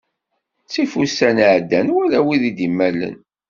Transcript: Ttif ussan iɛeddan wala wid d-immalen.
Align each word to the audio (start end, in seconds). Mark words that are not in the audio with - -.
Ttif 0.63 0.91
ussan 1.01 1.37
iɛeddan 1.45 1.87
wala 1.95 2.19
wid 2.27 2.43
d-immalen. 2.57 3.17